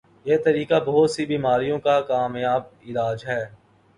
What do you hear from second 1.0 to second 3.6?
سی بیماریوں کا کامیابعلاج ہے